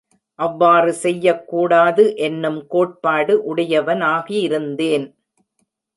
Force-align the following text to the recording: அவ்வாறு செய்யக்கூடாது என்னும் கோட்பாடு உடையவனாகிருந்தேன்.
அவ்வாறு 0.39 0.93
செய்யக்கூடாது 1.01 2.03
என்னும் 2.27 2.59
கோட்பாடு 2.67 3.35
உடையவனாகிருந்தேன். 3.51 5.07